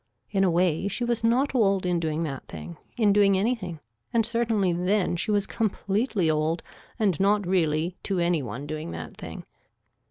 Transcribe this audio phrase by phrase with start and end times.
[0.31, 3.79] In a way she was not old in doing that thing, in doing anything
[4.11, 6.63] and certainly then she was completely old
[6.97, 9.45] and not really to any one doing that thing.